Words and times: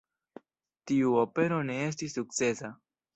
Tiu 0.91 1.11
opero 1.23 1.59
ne 1.67 1.75
estis 1.91 2.17
sukcesa. 2.21 2.73